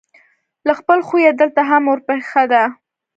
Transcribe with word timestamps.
له 0.67 0.73
خپل 0.79 0.99
خویه 1.07 1.31
دلته 1.41 1.61
هم 1.69 1.83
ورپېښه 1.87 2.43
ده. 2.51 2.63